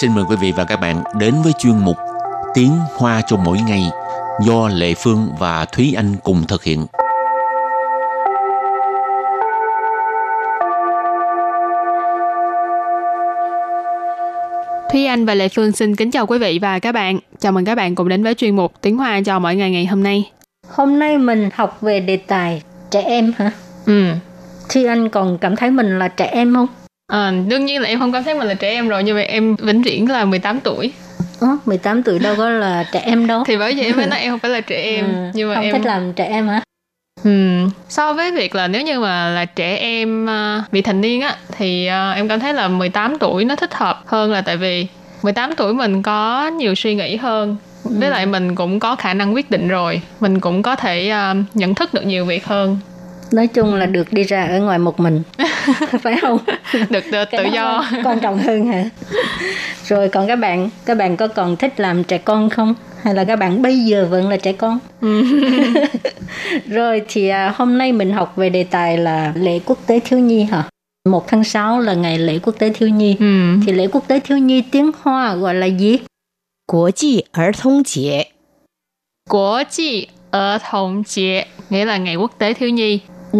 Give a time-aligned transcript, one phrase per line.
[0.00, 1.96] xin mời quý vị và các bạn đến với chuyên mục
[2.54, 3.82] Tiếng Hoa cho mỗi ngày
[4.46, 6.86] do Lệ Phương và Thúy Anh cùng thực hiện.
[14.92, 17.18] Thúy Anh và Lệ Phương xin kính chào quý vị và các bạn.
[17.38, 19.86] Chào mừng các bạn cùng đến với chuyên mục Tiếng Hoa cho mỗi ngày ngày
[19.86, 20.30] hôm nay.
[20.68, 23.50] Hôm nay mình học về đề tài trẻ em hả?
[23.86, 24.04] Ừ.
[24.68, 26.83] Thúy Anh còn cảm thấy mình là trẻ em không?
[27.06, 29.22] À, đương nhiên là em không cảm thấy mình là trẻ em rồi, nhưng mà
[29.22, 30.92] em vĩnh viễn là 18 tuổi.
[31.40, 33.44] Ồ, 18 tuổi đâu có là trẻ em đâu.
[33.46, 35.04] Thì bởi vậy em mới nói em không phải là trẻ em.
[35.04, 36.62] Ừ, nhưng mà không em thích làm trẻ em hả?
[37.24, 37.30] Ừ.
[37.88, 41.36] So với việc là nếu như mà là trẻ em uh, vị thành niên á
[41.52, 44.86] thì uh, em cảm thấy là 18 tuổi nó thích hợp hơn là tại vì
[45.22, 49.34] 18 tuổi mình có nhiều suy nghĩ hơn với lại mình cũng có khả năng
[49.34, 52.78] quyết định rồi mình cũng có thể uh, nhận thức được nhiều việc hơn
[53.33, 55.21] Nói chung là được đi ra ở ngoài một mình.
[56.01, 56.37] phải không?
[56.89, 58.89] được tự, Cái tự đó do quan trọng hơn hả?
[59.85, 62.73] Rồi còn các bạn, các bạn có còn thích làm trẻ con không?
[63.03, 64.79] Hay là các bạn bây giờ vẫn là trẻ con?
[66.67, 70.19] Rồi thì à, hôm nay mình học về đề tài là lễ quốc tế thiếu
[70.19, 70.63] nhi hả?
[71.09, 73.15] 1 tháng 6 là ngày lễ quốc tế thiếu nhi.
[73.19, 73.55] ừ.
[73.65, 75.99] Thì lễ quốc tế thiếu nhi tiếng Hoa gọi là gì?
[76.67, 78.27] 国际儿童节，
[79.27, 82.99] Quốc trị ở thống chế nghĩa là ngày quốc tế thiếu nhi
[83.33, 83.39] Ừ.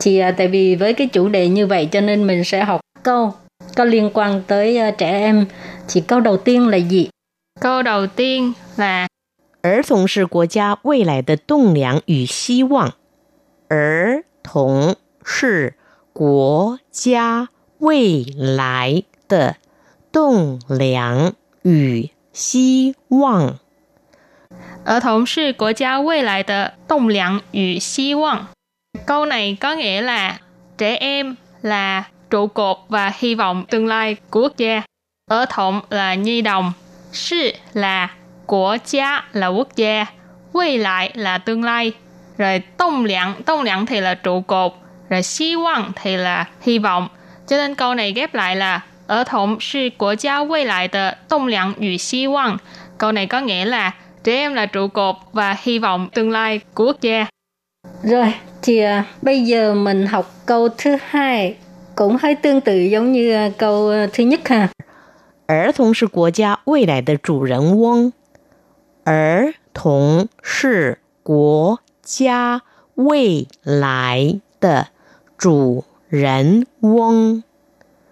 [0.00, 2.80] Thì à, tại vì với cái chủ đề như vậy cho nên mình sẽ học
[3.02, 3.32] câu
[3.76, 5.46] có liên quan tới à, trẻ em.
[5.88, 7.08] Thì câu đầu tiên là gì?
[7.60, 9.08] câu đầu tiên là
[9.62, 12.92] 儿童是国家未来的栋梁与希望。
[13.68, 15.74] 儿童是
[16.12, 19.56] 国家未来的
[20.12, 23.58] 栋梁与希望。
[24.84, 28.46] Ở thống是国家未来的栋梁与希望.
[29.05, 30.37] Câu này có nghĩa là
[30.77, 34.81] trẻ em là trụ cột và hy vọng tương lai của quốc gia.
[35.29, 36.73] Ở thộng là nhi đồng.
[37.11, 38.09] Sư là
[38.45, 40.05] của gia là quốc gia.
[40.53, 41.91] Quay lại là tương lai.
[42.37, 44.73] Rồi tông lượng, tông lượng thì là trụ cột.
[45.09, 47.07] Rồi hy vọng thì là hy vọng.
[47.47, 51.11] Cho nên câu này ghép lại là ở thộng sư của gia quay lại tờ
[51.29, 51.73] tông lượng.
[52.97, 53.91] Câu này có nghĩa là
[54.23, 57.25] trẻ em là trụ cột và hy vọng tương lai của quốc gia.
[58.03, 61.56] Rồi, thì à, bây giờ mình học câu thứ hai
[61.94, 64.68] cũng hơi tương tự giống như à, câu à, thứ nhất ha.
[65.46, 68.12] 儿童是国家未来的主人翁。
[69.04, 72.62] 儿童是国家
[72.96, 74.88] 未来的
[75.38, 77.44] 主人翁。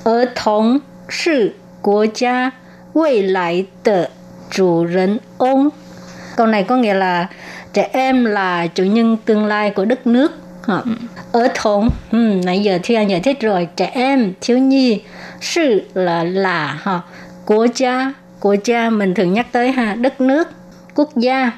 [0.05, 0.78] Ở thống
[1.09, 2.53] sự quốc gia
[2.93, 4.10] 未来的
[4.49, 5.71] 主人翁.
[6.37, 7.28] Câu này có nghĩa là
[7.74, 10.31] trẻ em là chủ nhân tương lai của đất nước.
[10.68, 10.81] Hả?
[11.31, 15.02] Ở thống, ừ, nãy giờ Thi Anh giải thích rồi, trẻ em, thiếu nhi,
[15.41, 17.02] sự là là ha.
[17.46, 20.47] Quốc gia, quốc gia mình thường nhắc tới ha, đất nước,
[20.96, 21.52] quốc gia.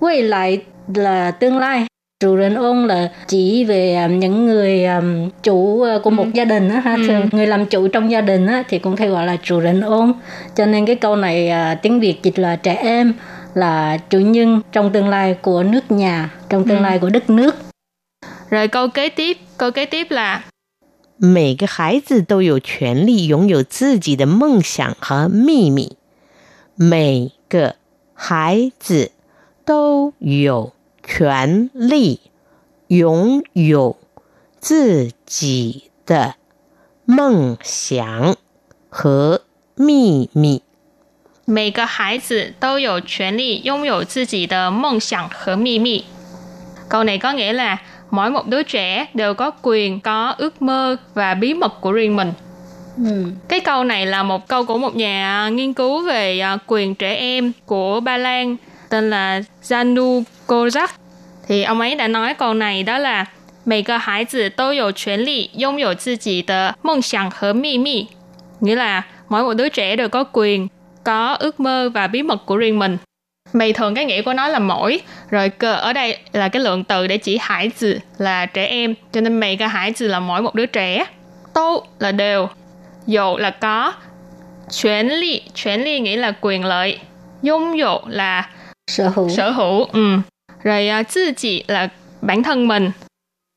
[0.00, 0.62] Quay lại
[0.94, 1.86] là tương lai.
[2.20, 6.44] Chủ 人 ôn là chỉ về um, những người um, chủ uh, của một gia
[6.44, 9.26] đình á ha, thường người làm chủ trong gia đình á thì cũng hay gọi
[9.26, 10.12] là chủ 人 ôn.
[10.56, 13.12] Cho nên cái câu này à, tiếng Việt dịch là trẻ em
[13.53, 17.55] là chủ nhân trong tương lai của nước nhà, trong tương lai của đất nước.
[18.49, 20.43] Rồi câu kế tiếp, câu kế tiếp là
[21.19, 25.97] 每个孩子都有权利拥有自己的梦想和秘密。
[26.75, 27.75] 每个
[28.13, 29.11] 孩子
[29.65, 30.73] 都有
[31.03, 32.19] 权利
[32.85, 33.97] 拥有
[34.59, 36.35] 自己的
[37.05, 38.35] 梦想
[38.89, 39.41] 和
[39.73, 40.61] 秘密。
[41.49, 46.03] 每个孩子都有权利拥有自己的梦想和秘密.
[46.89, 47.77] Câu này có nghĩa là
[48.09, 52.15] mỗi một đứa trẻ đều có quyền có ước mơ và bí mật của riêng
[52.15, 52.33] mình.
[52.97, 53.25] Ừ.
[53.47, 57.13] Cái câu này là một câu của một nhà nghiên cứu về à, quyền trẻ
[57.13, 58.55] em của Ba Lan
[58.89, 60.87] tên là Janu Kozak.
[61.47, 63.25] Thì ông ấy đã nói câu này đó là
[63.63, 68.07] 每个孩子都有权利拥有自己的梦想和秘密.
[68.61, 70.67] Nghĩa là mỗi một đứa trẻ đều có quyền
[71.04, 72.96] có ước mơ và bí mật của riêng mình.
[73.52, 75.00] Mày thường cái nghĩa của nó là mỗi,
[75.30, 78.94] rồi cơ ở đây là cái lượng từ để chỉ hải tử là trẻ em,
[79.12, 81.04] cho nên mày cái hải tử là mỗi một đứa trẻ.
[81.54, 82.48] Tô là đều,
[83.06, 83.92] dụ là có,
[84.82, 86.98] chuyển ly, chuyển ly nghĩa là quyền lợi,
[87.42, 88.50] dung dụ là
[88.90, 89.28] Sở hữu.
[89.28, 90.18] sở hữu, ừ.
[90.62, 91.88] rồi uh, tự chỉ là
[92.20, 92.90] bản thân mình.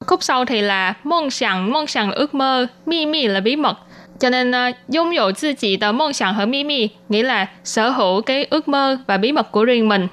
[0.08, 3.56] Khúc sau thì là mong sẵn, mong sẵn là ước mơ, mi mi là bí
[3.56, 3.78] mật.
[4.20, 7.48] Cho nên uh, dung dụ tự chỉ tờ mong sẵn 和 mi mi nghĩa là
[7.64, 10.08] sở hữu cái ước mơ và bí mật của riêng mình.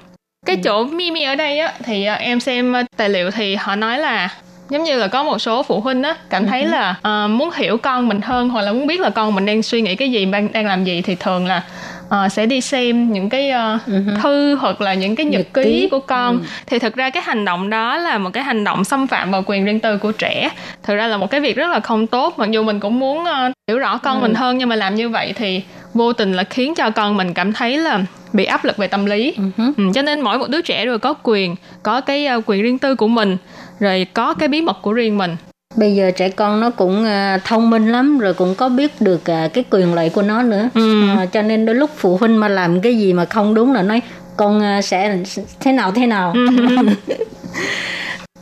[0.45, 3.55] Cái chỗ mi mi ở đây á thì uh, em xem uh, tài liệu thì
[3.55, 4.29] họ nói là
[4.69, 7.77] giống như là có một số phụ huynh á cảm thấy là uh, muốn hiểu
[7.77, 10.25] con mình hơn hoặc là muốn biết là con mình đang suy nghĩ cái gì
[10.25, 11.63] đang đang làm gì thì thường là
[12.07, 14.21] uh, sẽ đi xem những cái uh, uh-huh.
[14.21, 15.87] thư hoặc là những cái nhật, nhật ký, ký.
[15.91, 16.35] của con.
[16.35, 19.31] Uh thì thực ra cái hành động đó là một cái hành động xâm phạm
[19.31, 20.49] vào quyền riêng tư của trẻ.
[20.83, 22.33] Thực ra là một cái việc rất là không tốt.
[22.39, 24.95] Mặc dù mình cũng muốn uh, hiểu rõ con uh mình hơn nhưng mà làm
[24.95, 25.61] như vậy thì
[25.93, 28.01] vô tình là khiến cho con mình cảm thấy là
[28.33, 29.33] bị áp lực về tâm lý.
[29.37, 29.73] Uh-huh.
[29.77, 32.77] ừ, cho nên mỗi một đứa trẻ đều có quyền có cái uh, quyền riêng
[32.77, 33.37] tư của mình
[33.79, 35.35] rồi có cái bí mật của riêng mình
[35.76, 39.20] bây giờ trẻ con nó cũng uh, thông minh lắm rồi cũng có biết được
[39.20, 41.02] uh, cái quyền lợi của nó nữa ừ.
[41.22, 43.82] uh, cho nên đôi lúc phụ huynh mà làm cái gì mà không đúng là
[43.82, 44.02] nói
[44.36, 45.18] con uh, sẽ
[45.60, 46.46] thế nào thế nào ừ.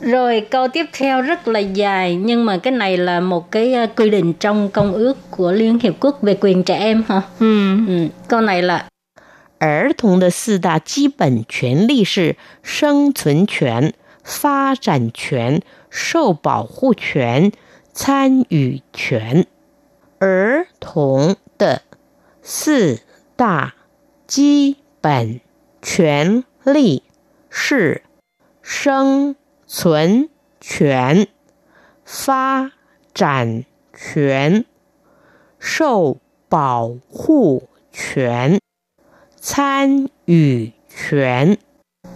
[0.01, 3.89] rồi câu tiếp theo rất là dài nhưng mà cái này là một cái uh,
[3.95, 7.21] quy định trong công ước của Liên Hiệp Quốc về quyền trẻ em hả?
[7.39, 7.77] Ừ.
[7.87, 8.07] ừ.
[8.27, 8.85] Câu này là
[9.59, 13.93] 儿童的四大基本权利是生存权、
[14.23, 15.61] 发展权、
[15.94, 17.52] 受保护权、
[17.92, 19.46] 参与权。
[20.18, 21.82] 儿童的
[22.40, 23.00] 四
[23.36, 23.74] 大
[24.26, 25.42] 基本
[25.82, 27.02] 权利
[27.50, 28.02] 是
[28.62, 29.36] 生
[29.66, 30.30] 存
[30.60, 31.28] 权、
[32.06, 32.72] 发
[33.12, 34.64] 展权、
[35.58, 36.16] 受
[36.48, 38.58] 保护权、
[39.36, 41.58] 参与权。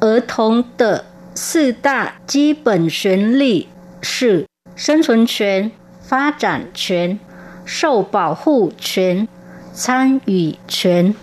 [0.01, 1.05] 儿童的
[1.36, 3.68] 四大基本权利
[4.02, 4.46] 是
[4.76, 5.72] 生存权、
[6.02, 7.20] 发展权、
[7.66, 9.28] 受保护权、
[9.74, 11.14] 参与权.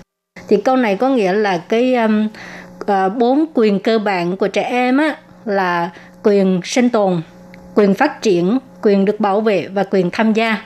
[0.48, 2.28] Thì câu này có nghĩa là cái um,
[2.80, 5.90] uh, bốn quyền cơ bản của trẻ em á là
[6.22, 7.22] quyền sinh tồn,
[7.74, 10.62] quyền phát triển, quyền được bảo vệ và quyền tham gia.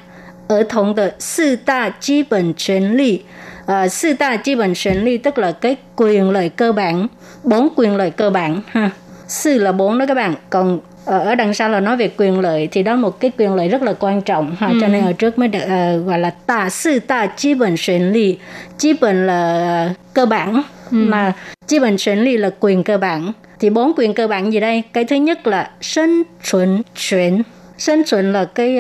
[0.49, 3.25] Ở thống de 四大基本权利
[3.64, 7.06] uh, 四大基本权利 tức là cái quyền lợi cơ bản,
[7.44, 8.91] bốn quyền lợi cơ bản ha
[9.27, 10.35] sư là bốn đó các bạn.
[10.50, 13.68] Còn ở đằng sau là nói về quyền lợi thì đó một cái quyền lợi
[13.68, 14.68] rất là quan trọng ha.
[14.68, 14.77] Ừ.
[14.81, 18.12] cho nên ở trước mới được uh, gọi là tà sư tà chi bản quyền
[18.12, 18.38] lý
[18.77, 20.53] chi bản là cơ bản
[20.91, 20.97] ừ.
[20.97, 21.33] mà
[21.68, 23.31] chi bản quyền lý là quyền cơ bản.
[23.59, 24.83] Thì bốn quyền cơ bản gì đây?
[24.94, 26.81] Cái thứ nhất là sinh tồn
[27.12, 27.41] quyền
[27.77, 28.77] sinh tồn là cái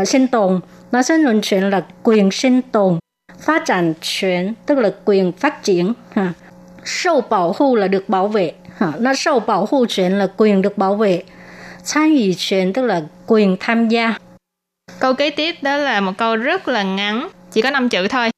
[0.00, 0.60] uh, sinh tồn.
[0.92, 2.98] Nó sinh tồn quyền là quyền sinh tồn.
[3.40, 6.32] Phát triển quyền tức là quyền phát triển ha.
[6.84, 8.52] Sâu bảo hộ là được bảo vệ
[8.99, 11.23] nó sâu bảo hộ quyền là quyền được bảo vệ
[11.93, 14.13] tham dự quyền tức là quyền tham gia
[14.99, 18.29] câu kế tiếp đó là một câu rất là ngắn chỉ có 5 chữ thôi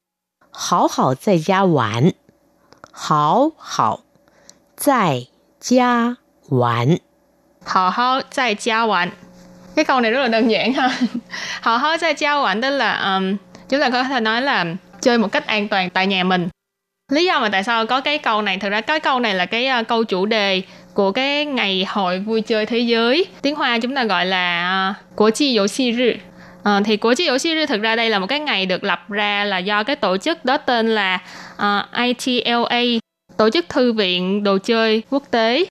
[0.51, 2.13] 好好在家玩
[2.91, 4.00] 好好
[4.77, 5.27] 在
[5.59, 6.17] 家
[6.50, 7.00] 玩
[7.65, 9.09] 好好在家玩
[9.75, 10.89] cái câu này rất là đơn giản ha
[11.62, 13.35] hào háo在家玩 tức là um,
[13.69, 14.65] chúng ta có thể nói là
[15.01, 16.50] chơi một cách an toàn tại nhà mình
[17.10, 19.46] lý do mà tại sao có cái câu này thực ra cái câu này là
[19.46, 20.62] cái uh, câu chủ đề
[20.94, 23.26] của cái ngày hội vui chơi thế giới.
[23.42, 26.12] Tiếng hoa chúng ta gọi là ờ, uh, của chi dỗ si rư.
[26.62, 28.84] À, thì của chi dỗ si rư thực ra đây là một cái ngày được
[28.84, 31.18] lập ra là do cái tổ chức đó tên là
[31.56, 32.82] uh, ITLA
[33.36, 35.64] tổ chức thư viện đồ chơi quốc tế.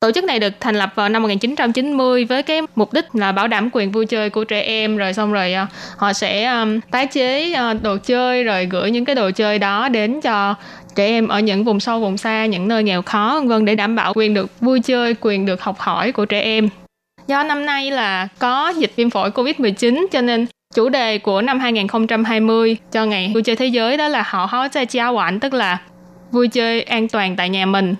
[0.00, 3.48] Tổ chức này được thành lập vào năm 1990 với cái mục đích là bảo
[3.48, 5.66] đảm quyền vui chơi của trẻ em rồi xong rồi ờ,
[5.96, 9.88] họ sẽ um, tái chế uh, đồ chơi rồi gửi những cái đồ chơi đó
[9.88, 10.54] đến cho
[10.94, 13.74] trẻ em ở những vùng sâu vùng xa những nơi nghèo khó vân vân để
[13.74, 16.68] đảm bảo quyền được vui chơi quyền được học hỏi của trẻ em.
[17.26, 21.60] Do năm nay là có dịch viêm phổi Covid-19 cho nên chủ đề của năm
[21.60, 25.54] 2020 cho ngày vui chơi thế giới đó là họ hóa chơi chia quản tức
[25.54, 25.78] là
[26.30, 27.94] vui chơi an toàn tại nhà mình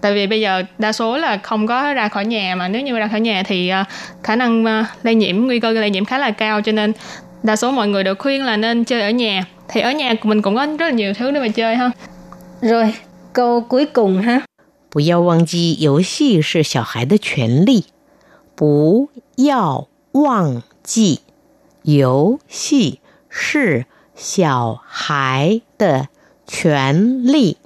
[0.00, 2.98] tại vì bây giờ đa số là không có ra khỏi nhà mà nếu như
[2.98, 3.86] ra khỏi nhà thì uh,
[4.22, 6.92] khả năng uh, lây nhiễm nguy cơ lây nhiễm khá là cao cho nên
[7.42, 10.28] đa số mọi người đều khuyên là nên chơi ở nhà thì ở nhà của
[10.28, 11.90] mình cũng có rất là nhiều thứ để mà chơi ha
[12.60, 12.94] rồi,
[13.32, 14.42] câu cuối cùng ha.
[14.90, 17.84] 不要忘记，游戏是小孩的权利。
[18.54, 21.20] 不要忘记，
[21.82, 23.84] 游戏是
[24.16, 26.08] 小孩的
[26.46, 27.58] 权利。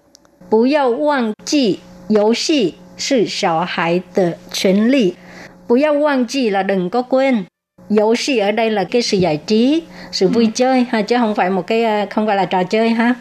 [0.48, 5.16] 不要忘记， 游戏是小孩的权利。
[5.66, 7.46] 不要忘记 là đừng có quên.
[7.88, 9.82] 游戏 ở đây là cái sự giải trí,
[10.12, 13.14] sự vui chơi ha chứ không phải một cái không phải là trò chơi ha.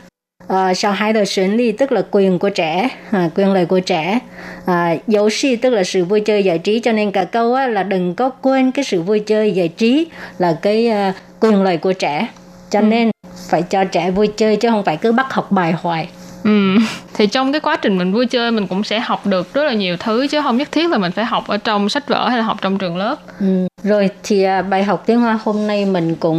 [0.53, 3.79] Uh, sao hai đời quyền lý tức là quyền của trẻ à, quyền lợi của
[3.79, 4.19] trẻ
[4.65, 7.67] à, dấu si tức là sự vui chơi giải trí cho nên cả câu á,
[7.67, 11.77] là đừng có quên cái sự vui chơi giải trí là cái uh, quyền lợi
[11.77, 12.27] của trẻ
[12.69, 12.85] cho ừ.
[12.85, 13.11] nên
[13.49, 16.09] phải cho trẻ vui chơi chứ không phải cứ bắt học bài hoài
[16.44, 16.76] Ừ.
[17.14, 19.72] thì trong cái quá trình mình vui chơi mình cũng sẽ học được rất là
[19.72, 22.38] nhiều thứ chứ không nhất thiết là mình phải học ở trong sách vở hay
[22.38, 23.66] là học trong trường lớp ừ.
[23.82, 26.32] rồi thì à, bài học tiếng hoa hôm nay mình cũng